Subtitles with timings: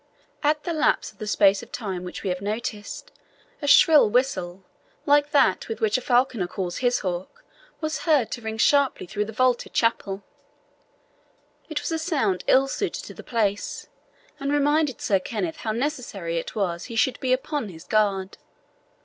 [0.41, 3.11] At the lapse of the space of time which we have noticed,
[3.61, 4.63] a shrill whistle,
[5.05, 7.45] like that with which a falconer calls his hawk,
[7.81, 10.23] was heard to ring sharply through the vaulted chapel.
[11.69, 13.89] It was a sound ill suited to the place,
[14.39, 18.39] and reminded Sir Kenneth how necessary it was he should be upon his guard.